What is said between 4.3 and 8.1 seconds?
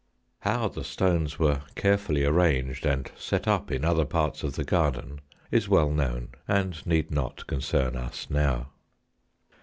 of the garden, is well known, and need not concern